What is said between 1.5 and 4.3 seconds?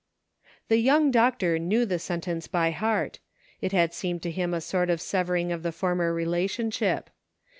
knew the sentence by heart; it had seemed